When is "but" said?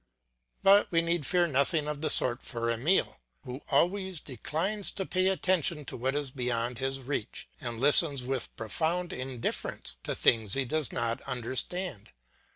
0.63-0.91